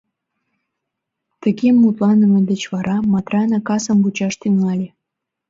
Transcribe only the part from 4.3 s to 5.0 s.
тӱҥале.